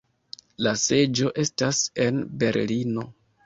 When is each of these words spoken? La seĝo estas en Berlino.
La 0.67 0.73
seĝo 0.83 1.31
estas 1.45 1.85
en 2.09 2.21
Berlino. 2.45 3.09